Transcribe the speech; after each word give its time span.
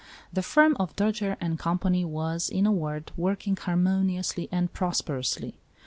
The 0.33 0.41
firm 0.41 0.75
of 0.79 0.95
Dojere 0.95 1.37
& 1.53 1.59
Co. 1.59 2.07
was, 2.07 2.49
in 2.49 2.65
a 2.65 2.71
word, 2.71 3.11
working 3.15 3.55
harmo 3.55 4.03
niously 4.03 4.49
and 4.51 4.73
prosperously. 4.73 5.59